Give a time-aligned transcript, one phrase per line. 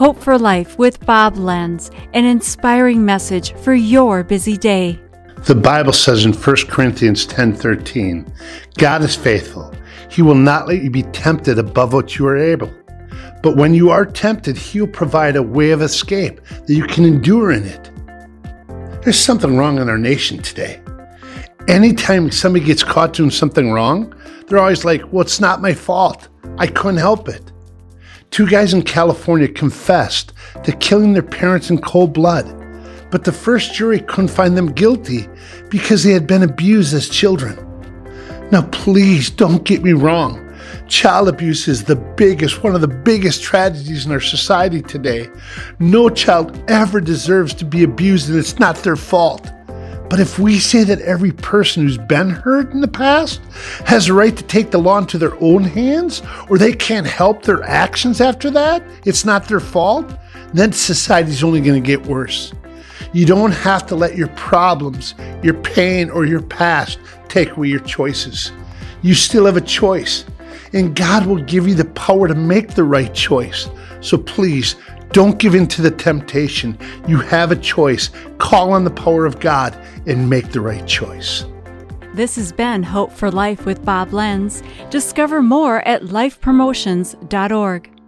[0.00, 4.98] Hope for Life with Bob Lenz, an inspiring message for your busy day.
[5.44, 8.26] The Bible says in 1 Corinthians 10:13,
[8.78, 9.74] God is faithful.
[10.08, 12.72] He will not let you be tempted above what you are able.
[13.42, 17.50] But when you are tempted, he'll provide a way of escape that you can endure
[17.50, 17.90] in it.
[19.02, 20.80] There's something wrong in our nation today.
[21.68, 24.14] Anytime somebody gets caught doing something wrong,
[24.46, 26.28] they're always like, well, it's not my fault.
[26.56, 27.52] I couldn't help it.
[28.30, 32.46] Two guys in California confessed to killing their parents in cold blood,
[33.10, 35.28] but the first jury couldn't find them guilty
[35.68, 37.58] because they had been abused as children.
[38.52, 40.46] Now, please don't get me wrong.
[40.86, 45.28] Child abuse is the biggest, one of the biggest tragedies in our society today.
[45.80, 49.50] No child ever deserves to be abused, and it's not their fault.
[50.10, 53.40] But if we say that every person who's been hurt in the past
[53.86, 57.44] has a right to take the law into their own hands, or they can't help
[57.44, 60.12] their actions after that, it's not their fault,
[60.52, 62.52] then society's only going to get worse.
[63.12, 66.98] You don't have to let your problems, your pain, or your past
[67.28, 68.50] take away your choices.
[69.02, 70.24] You still have a choice,
[70.72, 73.68] and God will give you the power to make the right choice.
[74.00, 74.74] So please
[75.12, 76.78] don't give in to the temptation.
[77.08, 78.10] You have a choice.
[78.38, 81.44] Call on the power of God and make the right choice.
[82.14, 84.62] This has been Hope for Life with Bob Lenz.
[84.90, 87.99] Discover more at lifepromotions.org.